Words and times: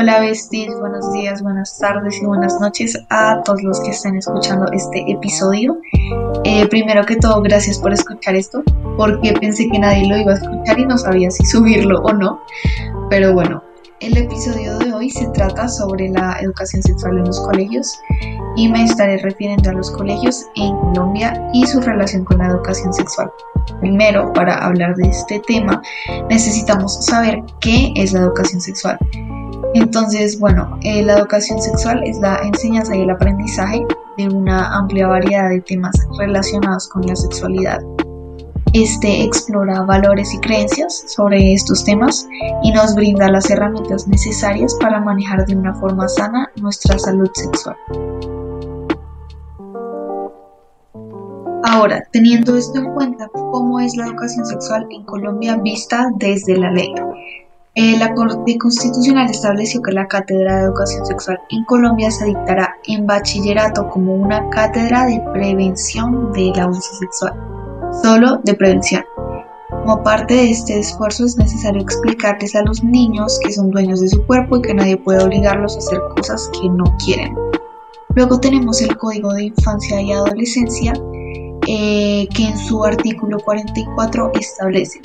Hola 0.00 0.20
besties, 0.20 0.78
buenos 0.78 1.12
días, 1.12 1.42
buenas 1.42 1.76
tardes 1.76 2.22
y 2.22 2.24
buenas 2.24 2.60
noches 2.60 2.96
a 3.10 3.42
todos 3.42 3.64
los 3.64 3.80
que 3.80 3.90
estén 3.90 4.14
escuchando 4.14 4.70
este 4.70 5.04
episodio. 5.10 5.76
Eh, 6.44 6.68
primero 6.68 7.04
que 7.04 7.16
todo, 7.16 7.42
gracias 7.42 7.80
por 7.80 7.92
escuchar 7.92 8.36
esto, 8.36 8.62
porque 8.96 9.32
pensé 9.32 9.68
que 9.68 9.76
nadie 9.80 10.06
lo 10.06 10.16
iba 10.16 10.34
a 10.34 10.36
escuchar 10.36 10.78
y 10.78 10.86
no 10.86 10.96
sabía 10.98 11.32
si 11.32 11.44
subirlo 11.46 11.98
o 12.02 12.12
no. 12.12 12.40
Pero 13.10 13.34
bueno, 13.34 13.64
el 13.98 14.16
episodio 14.16 14.78
de 14.78 14.92
hoy 14.92 15.10
se 15.10 15.26
trata 15.30 15.66
sobre 15.66 16.10
la 16.10 16.38
educación 16.42 16.80
sexual 16.80 17.18
en 17.18 17.24
los 17.24 17.40
colegios 17.40 17.98
y 18.54 18.68
me 18.68 18.84
estaré 18.84 19.18
refiriendo 19.18 19.70
a 19.70 19.72
los 19.72 19.90
colegios 19.90 20.46
en 20.54 20.76
Colombia 20.76 21.50
y 21.52 21.66
su 21.66 21.80
relación 21.80 22.24
con 22.24 22.38
la 22.38 22.46
educación 22.46 22.94
sexual. 22.94 23.32
Primero, 23.80 24.32
para 24.32 24.64
hablar 24.64 24.94
de 24.94 25.08
este 25.08 25.40
tema, 25.40 25.82
necesitamos 26.30 27.04
saber 27.04 27.42
qué 27.58 27.92
es 27.96 28.12
la 28.12 28.20
educación 28.20 28.60
sexual. 28.60 28.96
Entonces, 29.74 30.38
bueno, 30.38 30.78
eh, 30.82 31.02
la 31.02 31.18
educación 31.18 31.60
sexual 31.60 32.02
es 32.04 32.18
la 32.18 32.36
enseñanza 32.44 32.96
y 32.96 33.02
el 33.02 33.10
aprendizaje 33.10 33.86
de 34.16 34.28
una 34.28 34.76
amplia 34.76 35.06
variedad 35.06 35.50
de 35.50 35.60
temas 35.60 35.94
relacionados 36.18 36.88
con 36.88 37.06
la 37.06 37.14
sexualidad. 37.14 37.80
Este 38.74 39.22
explora 39.22 39.82
valores 39.82 40.34
y 40.34 40.38
creencias 40.40 41.04
sobre 41.06 41.54
estos 41.54 41.84
temas 41.84 42.28
y 42.62 42.70
nos 42.72 42.94
brinda 42.94 43.30
las 43.30 43.48
herramientas 43.50 44.06
necesarias 44.06 44.76
para 44.80 45.00
manejar 45.00 45.46
de 45.46 45.56
una 45.56 45.74
forma 45.74 46.06
sana 46.08 46.50
nuestra 46.56 46.98
salud 46.98 47.30
sexual. 47.32 47.76
Ahora, 51.64 52.02
teniendo 52.12 52.56
esto 52.56 52.78
en 52.78 52.92
cuenta, 52.92 53.28
¿cómo 53.32 53.80
es 53.80 53.96
la 53.96 54.06
educación 54.06 54.44
sexual 54.44 54.86
en 54.90 55.04
Colombia 55.04 55.56
vista 55.56 56.10
desde 56.16 56.56
la 56.56 56.70
ley? 56.70 56.92
Eh, 57.80 57.96
la 57.96 58.12
Corte 58.12 58.58
Constitucional 58.58 59.30
estableció 59.30 59.80
que 59.80 59.92
la 59.92 60.08
Cátedra 60.08 60.56
de 60.56 60.64
Educación 60.64 61.06
Sexual 61.06 61.38
en 61.48 61.62
Colombia 61.62 62.10
se 62.10 62.24
dictará 62.24 62.74
en 62.88 63.06
bachillerato 63.06 63.88
como 63.88 64.14
una 64.14 64.50
cátedra 64.50 65.06
de 65.06 65.22
prevención 65.32 66.32
del 66.32 66.58
abuso 66.58 66.92
sexual, 66.98 67.34
solo 68.02 68.40
de 68.42 68.54
prevención. 68.54 69.04
Como 69.70 70.02
parte 70.02 70.34
de 70.34 70.50
este 70.50 70.80
esfuerzo 70.80 71.24
es 71.24 71.36
necesario 71.36 71.80
explicarles 71.80 72.56
a 72.56 72.64
los 72.64 72.82
niños 72.82 73.38
que 73.44 73.52
son 73.52 73.70
dueños 73.70 74.00
de 74.00 74.08
su 74.08 74.26
cuerpo 74.26 74.56
y 74.56 74.62
que 74.62 74.74
nadie 74.74 74.96
puede 74.96 75.22
obligarlos 75.22 75.76
a 75.76 75.78
hacer 75.78 76.00
cosas 76.16 76.50
que 76.60 76.68
no 76.68 76.82
quieren. 77.04 77.36
Luego 78.16 78.40
tenemos 78.40 78.82
el 78.82 78.96
Código 78.96 79.32
de 79.34 79.44
Infancia 79.44 80.00
y 80.00 80.10
Adolescencia, 80.10 80.94
eh, 81.68 82.26
que 82.34 82.42
en 82.42 82.58
su 82.58 82.84
artículo 82.84 83.38
44 83.38 84.32
establece 84.34 85.00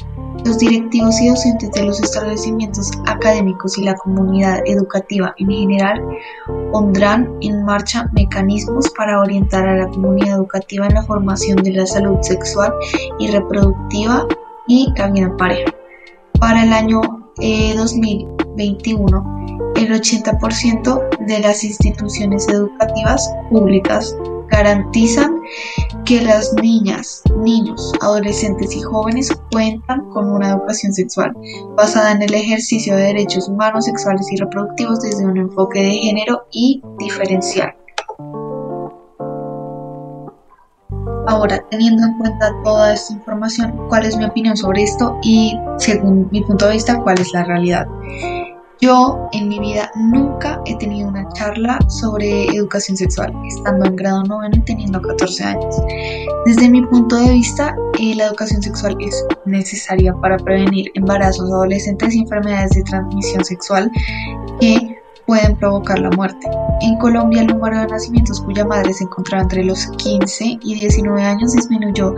los 0.46 0.58
directivos 0.58 1.20
y 1.22 1.30
docentes 1.30 1.72
de 1.72 1.86
los 1.86 2.02
establecimientos 2.02 2.92
académicos 3.06 3.78
y 3.78 3.84
la 3.84 3.96
comunidad 3.96 4.62
educativa 4.66 5.34
en 5.38 5.50
general 5.50 6.02
pondrán 6.72 7.30
en 7.42 7.64
marcha 7.64 8.10
mecanismos 8.14 8.90
para 8.98 9.20
orientar 9.20 9.68
a 9.68 9.78
la 9.78 9.88
comunidad 9.88 10.38
educativa 10.38 10.88
en 10.88 10.96
la 10.96 11.04
formación 11.04 11.58
de 11.58 11.72
la 11.74 11.86
salud 11.86 12.18
sexual 12.22 12.74
y 13.20 13.28
reproductiva 13.28 14.28
y 14.68 14.92
la 14.98 15.10
vida 15.10 15.36
pareja. 15.38 15.72
Para 16.40 16.64
el 16.64 16.74
año 16.74 17.02
2021, 17.38 19.18
eh, 19.78 19.84
el 19.84 19.94
80% 19.94 21.26
de 21.26 21.40
las 21.40 21.64
instituciones 21.64 22.48
educativas 22.48 23.34
públicas 23.50 24.16
garantizan 24.54 25.42
que 26.06 26.22
las 26.22 26.54
niñas, 26.54 27.24
niños, 27.38 27.92
adolescentes 28.02 28.76
y 28.76 28.82
jóvenes 28.82 29.32
cuentan 29.52 30.10
con 30.12 30.30
una 30.30 30.52
educación 30.52 30.94
sexual 30.94 31.34
basada 31.76 32.12
en 32.12 32.22
el 32.22 32.34
ejercicio 32.34 32.96
de 32.96 33.04
derechos 33.04 33.50
humanos, 33.50 33.86
sexuales 33.86 34.32
y 34.32 34.38
reproductivos 34.38 35.02
desde 35.02 35.26
un 35.26 35.38
enfoque 35.38 35.82
de 35.82 35.92
género 35.92 36.44
y 36.52 36.84
diferencial. 37.00 37.74
Ahora, 41.26 41.66
teniendo 41.72 42.04
en 42.06 42.18
cuenta 42.20 42.52
toda 42.64 42.94
esta 42.94 43.14
información, 43.14 43.88
¿cuál 43.90 44.06
es 44.06 44.16
mi 44.18 44.26
opinión 44.26 44.56
sobre 44.56 44.84
esto? 44.84 45.18
Y 45.24 45.58
según 45.78 46.28
mi 46.32 46.42
punto 46.42 46.68
de 46.68 46.74
vista, 46.74 47.00
¿cuál 47.02 47.20
es 47.20 47.34
la 47.34 47.44
realidad? 47.44 47.88
Yo 48.84 49.30
en 49.32 49.48
mi 49.48 49.60
vida 49.60 49.90
nunca 49.96 50.60
he 50.66 50.76
tenido 50.76 51.08
una 51.08 51.26
charla 51.30 51.80
sobre 51.88 52.48
educación 52.48 52.98
sexual, 52.98 53.34
estando 53.48 53.86
en 53.86 53.96
grado 53.96 54.24
noveno 54.24 54.58
y 54.58 54.60
teniendo 54.66 55.02
14 55.02 55.42
años. 55.42 55.74
Desde 56.46 56.70
mi 56.70 56.86
punto 56.88 57.16
de 57.16 57.32
vista, 57.32 57.74
eh, 57.98 58.14
la 58.14 58.26
educación 58.26 58.62
sexual 58.62 58.98
es 59.00 59.26
necesaria 59.46 60.14
para 60.16 60.36
prevenir 60.36 60.92
embarazos 60.96 61.50
adolescentes 61.50 62.14
y 62.14 62.24
enfermedades 62.24 62.72
de 62.72 62.84
transmisión 62.84 63.46
sexual 63.46 63.90
que 64.60 64.93
pueden 65.26 65.58
provocar 65.58 66.00
la 66.00 66.12
muerte. 66.12 66.48
En 66.82 66.98
Colombia 66.98 67.42
el 67.42 67.48
número 67.48 67.80
de 67.80 67.88
nacimientos 67.88 68.42
cuya 68.42 68.66
madre 68.66 68.94
se 68.94 69.06
encontraba 69.06 69.44
entre 69.44 69.64
los 69.64 69.88
15 69.98 70.60
y 70.62 70.80
19 70.80 71.22
años 71.22 71.54
disminuyó 71.54 72.14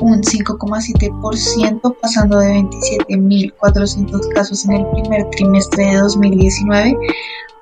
un 0.00 0.22
5,7%, 0.22 1.96
pasando 2.00 2.38
de 2.38 2.62
27.400 3.08 4.34
casos 4.34 4.64
en 4.66 4.72
el 4.72 4.86
primer 4.90 5.28
trimestre 5.30 5.86
de 5.86 5.96
2019 5.96 6.96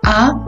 a 0.04 0.38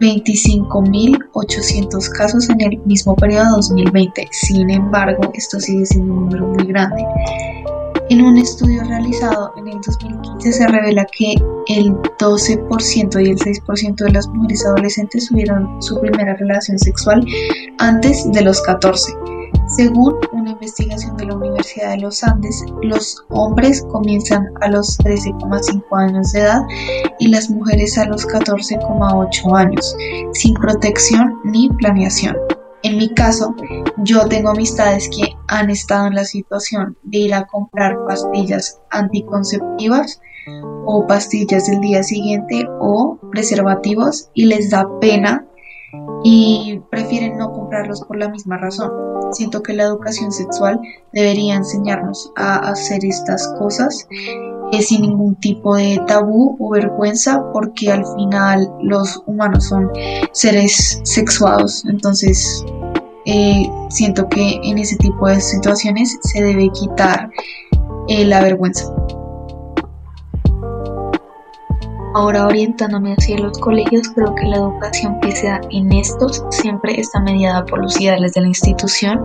25.800 0.00 2.08
casos 2.10 2.48
en 2.50 2.60
el 2.60 2.78
mismo 2.84 3.16
periodo 3.16 3.56
2020. 3.56 4.28
Sin 4.30 4.70
embargo, 4.70 5.32
esto 5.34 5.58
sigue 5.60 5.84
siendo 5.86 6.14
un 6.14 6.26
número 6.26 6.46
muy 6.46 6.66
grande. 6.66 7.04
En 8.10 8.22
un 8.22 8.38
estudio 8.38 8.82
realizado 8.84 9.52
en 9.58 9.68
el 9.68 9.80
2015 9.82 10.52
se 10.52 10.66
revela 10.66 11.04
que 11.06 11.34
el 11.66 11.92
12% 12.18 13.22
y 13.22 13.30
el 13.30 13.38
6% 13.38 13.96
de 13.96 14.10
las 14.10 14.26
mujeres 14.28 14.64
adolescentes 14.64 15.28
tuvieron 15.28 15.82
su 15.82 16.00
primera 16.00 16.34
relación 16.36 16.78
sexual 16.78 17.22
antes 17.76 18.30
de 18.32 18.40
los 18.40 18.62
14. 18.62 19.12
Según 19.76 20.14
una 20.32 20.52
investigación 20.52 21.18
de 21.18 21.26
la 21.26 21.36
Universidad 21.36 21.90
de 21.90 21.98
los 21.98 22.24
Andes, 22.24 22.64
los 22.82 23.22
hombres 23.28 23.84
comienzan 23.92 24.46
a 24.62 24.68
los 24.68 24.98
13,5 25.00 25.82
años 25.92 26.32
de 26.32 26.40
edad 26.40 26.62
y 27.18 27.28
las 27.28 27.50
mujeres 27.50 27.98
a 27.98 28.06
los 28.06 28.26
14,8 28.26 29.54
años, 29.54 29.94
sin 30.32 30.54
protección 30.54 31.34
ni 31.44 31.68
planeación. 31.68 32.34
En 32.84 32.96
mi 32.96 33.12
caso, 33.12 33.54
yo 33.98 34.26
tengo 34.28 34.50
amistades 34.50 35.10
que 35.10 35.27
han 35.48 35.70
estado 35.70 36.06
en 36.06 36.14
la 36.14 36.24
situación 36.24 36.96
de 37.02 37.18
ir 37.18 37.34
a 37.34 37.46
comprar 37.46 37.96
pastillas 38.06 38.80
anticonceptivas 38.90 40.20
o 40.86 41.06
pastillas 41.06 41.66
del 41.66 41.80
día 41.80 42.02
siguiente 42.02 42.66
o 42.80 43.18
preservativos 43.30 44.30
y 44.34 44.46
les 44.46 44.70
da 44.70 44.88
pena 45.00 45.44
y 46.22 46.80
prefieren 46.90 47.38
no 47.38 47.52
comprarlos 47.52 48.02
por 48.02 48.18
la 48.18 48.28
misma 48.28 48.58
razón. 48.58 48.90
Siento 49.32 49.62
que 49.62 49.74
la 49.74 49.84
educación 49.84 50.32
sexual 50.32 50.80
debería 51.12 51.54
enseñarnos 51.54 52.32
a 52.36 52.56
hacer 52.70 53.04
estas 53.04 53.48
cosas 53.58 54.06
eh, 54.72 54.82
sin 54.82 55.02
ningún 55.02 55.36
tipo 55.36 55.76
de 55.76 56.00
tabú 56.06 56.56
o 56.58 56.70
vergüenza 56.70 57.42
porque 57.52 57.90
al 57.90 58.04
final 58.16 58.70
los 58.82 59.22
humanos 59.26 59.66
son 59.66 59.90
seres 60.32 61.00
sexuados. 61.04 61.84
Entonces 61.86 62.64
eh, 63.30 63.70
siento 63.90 64.26
que 64.26 64.58
en 64.62 64.78
ese 64.78 64.96
tipo 64.96 65.28
de 65.28 65.38
situaciones 65.38 66.18
se 66.22 66.42
debe 66.42 66.70
quitar 66.70 67.28
eh, 68.08 68.24
la 68.24 68.40
vergüenza. 68.40 68.90
Ahora 72.14 72.46
orientándome 72.46 73.12
hacia 73.12 73.38
los 73.38 73.58
colegios, 73.58 74.08
creo 74.14 74.34
que 74.34 74.46
la 74.46 74.56
educación 74.56 75.20
que 75.20 75.30
se 75.32 75.46
da 75.46 75.60
en 75.70 75.92
estos 75.92 76.42
siempre 76.48 76.98
está 76.98 77.20
mediada 77.20 77.66
por 77.66 77.82
los 77.82 78.00
ideales 78.00 78.32
de 78.32 78.40
la 78.40 78.48
institución, 78.48 79.20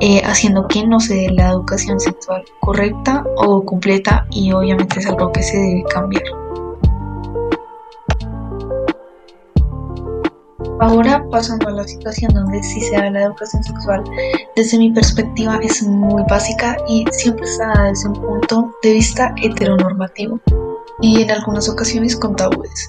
eh, 0.00 0.20
haciendo 0.24 0.66
que 0.66 0.84
no 0.84 0.98
se 0.98 1.14
dé 1.14 1.30
la 1.30 1.50
educación 1.50 2.00
sexual 2.00 2.44
correcta 2.58 3.24
o 3.36 3.64
completa 3.64 4.26
y 4.30 4.50
obviamente 4.50 4.98
es 4.98 5.06
algo 5.06 5.30
que 5.30 5.44
se 5.44 5.56
debe 5.56 5.84
cambiar. 5.84 6.24
Ahora 10.80 11.22
pasando 11.30 11.68
a 11.68 11.72
la 11.72 11.84
situación 11.86 12.32
donde 12.32 12.62
sí 12.62 12.80
se 12.80 12.96
da 12.96 13.10
la 13.10 13.24
educación 13.24 13.62
sexual, 13.62 14.02
desde 14.56 14.78
mi 14.78 14.90
perspectiva 14.90 15.58
es 15.62 15.82
muy 15.82 16.22
básica 16.28 16.76
y 16.88 17.04
siempre 17.10 17.44
está 17.44 17.84
desde 17.84 18.08
un 18.08 18.14
punto 18.14 18.74
de 18.82 18.92
vista 18.94 19.34
heteronormativo 19.42 20.40
y 21.02 21.20
en 21.22 21.30
algunas 21.30 21.68
ocasiones 21.68 22.16
con 22.16 22.34
tabúes. 22.34 22.88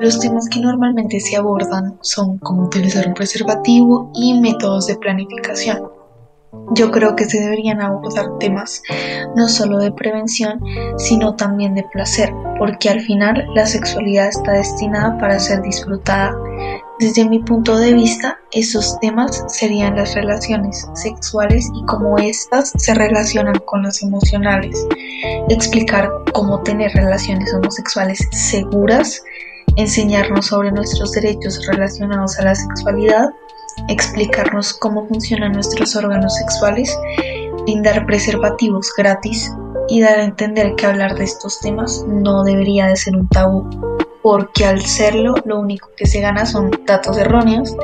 Los 0.00 0.20
temas 0.20 0.48
que 0.48 0.60
normalmente 0.60 1.20
se 1.20 1.36
abordan 1.36 1.98
son 2.00 2.38
cómo 2.38 2.64
utilizar 2.64 3.06
un 3.06 3.14
preservativo 3.14 4.10
y 4.14 4.40
métodos 4.40 4.86
de 4.86 4.96
planificación. 4.96 5.98
Yo 6.74 6.90
creo 6.90 7.14
que 7.14 7.24
se 7.24 7.40
deberían 7.40 7.82
abordar 7.82 8.38
temas 8.38 8.82
no 9.36 9.48
solo 9.48 9.78
de 9.78 9.92
prevención, 9.92 10.60
sino 10.96 11.34
también 11.34 11.74
de 11.74 11.84
placer, 11.92 12.32
porque 12.58 12.88
al 12.88 13.00
final 13.00 13.46
la 13.54 13.66
sexualidad 13.66 14.28
está 14.28 14.52
destinada 14.52 15.18
para 15.18 15.38
ser 15.38 15.60
disfrutada. 15.62 16.34
Desde 16.98 17.28
mi 17.28 17.38
punto 17.38 17.76
de 17.76 17.92
vista, 17.92 18.38
esos 18.52 18.98
temas 19.00 19.44
serían 19.48 19.96
las 19.96 20.14
relaciones 20.14 20.88
sexuales 20.94 21.70
y 21.74 21.84
cómo 21.86 22.18
éstas 22.18 22.72
se 22.76 22.94
relacionan 22.94 23.58
con 23.64 23.82
las 23.82 24.02
emocionales. 24.02 24.86
Explicar 25.48 26.10
cómo 26.32 26.62
tener 26.62 26.92
relaciones 26.92 27.54
homosexuales 27.54 28.18
seguras 28.32 29.22
enseñarnos 29.78 30.46
sobre 30.46 30.72
nuestros 30.72 31.12
derechos 31.12 31.64
relacionados 31.66 32.38
a 32.38 32.42
la 32.42 32.54
sexualidad, 32.54 33.30
explicarnos 33.88 34.74
cómo 34.74 35.06
funcionan 35.06 35.52
nuestros 35.52 35.94
órganos 35.94 36.34
sexuales, 36.34 36.98
brindar 37.62 38.04
preservativos 38.04 38.92
gratis 38.96 39.52
y 39.88 40.00
dar 40.00 40.18
a 40.18 40.24
entender 40.24 40.74
que 40.74 40.86
hablar 40.86 41.14
de 41.14 41.24
estos 41.24 41.60
temas 41.60 42.04
no 42.08 42.42
debería 42.42 42.88
de 42.88 42.96
ser 42.96 43.16
un 43.16 43.28
tabú, 43.28 43.97
porque 44.28 44.66
al 44.66 44.84
serlo 44.84 45.36
lo 45.46 45.58
único 45.58 45.88
que 45.96 46.06
se 46.06 46.20
gana 46.20 46.44
son 46.44 46.70
datos 46.84 47.16
erróneos, 47.16 47.74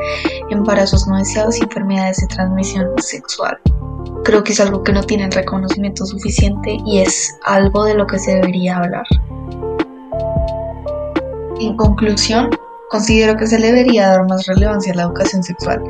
embarazos 0.51 1.07
no 1.07 1.17
deseados 1.17 1.57
y 1.57 1.63
enfermedades 1.63 2.19
de 2.19 2.27
transmisión 2.27 2.91
sexual. 2.99 3.59
Creo 4.25 4.45
que 4.45 4.53
es 4.53 4.61
algo 4.61 4.83
que 4.83 4.93
no 4.93 5.03
tienen 5.03 5.33
reconocimiento 5.33 6.05
suficiente 6.05 6.77
y 6.85 6.99
es 6.99 7.35
algo 7.47 7.87
de 7.87 7.95
lo 7.95 8.07
que 8.07 8.19
se 8.19 8.35
debería 8.35 8.77
hablar. 8.77 9.07
En 11.61 11.79
conclusión, 11.79 12.51
considero 12.91 13.39
que 13.39 13.47
se 13.47 13.57
debería 13.57 14.09
dar 14.09 14.29
más 14.29 14.45
relevancia 14.45 14.93
a 14.93 14.97
la 14.97 15.03
educación 15.05 15.43
sexual, 15.43 15.83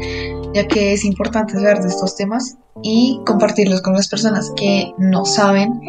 ya 0.55 0.69
que 0.69 0.93
es 0.93 1.05
importante 1.05 1.55
saber 1.55 1.81
de 1.81 1.89
estos 1.89 2.15
temas 2.15 2.59
y 2.81 3.21
compartirlos 3.27 3.83
con 3.83 3.95
las 3.95 4.07
personas 4.07 4.53
que 4.55 4.93
no 4.99 5.25
saben 5.25 5.81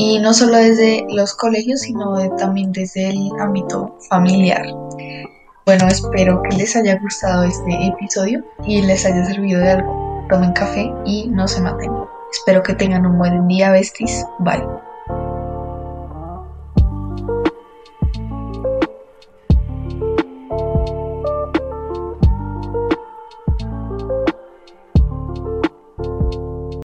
y 0.00 0.18
no 0.18 0.32
solo 0.32 0.56
desde 0.56 1.06
los 1.10 1.34
colegios, 1.34 1.80
sino 1.80 2.16
también 2.36 2.72
desde 2.72 3.10
el 3.10 3.30
ámbito 3.38 3.98
familiar. 4.08 4.66
Bueno, 5.66 5.88
espero 5.88 6.42
que 6.42 6.56
les 6.56 6.74
haya 6.74 6.98
gustado 6.98 7.44
este 7.44 7.86
episodio 7.86 8.42
y 8.64 8.80
les 8.80 9.04
haya 9.04 9.26
servido 9.26 9.60
de 9.60 9.72
algo. 9.72 10.24
Tomen 10.30 10.52
café 10.52 10.90
y 11.04 11.28
no 11.28 11.46
se 11.46 11.60
maten. 11.60 11.92
Espero 12.32 12.62
que 12.62 12.74
tengan 12.74 13.04
un 13.04 13.18
buen 13.18 13.46
día, 13.46 13.72
besties. 13.72 14.24
Bye. 14.38 14.89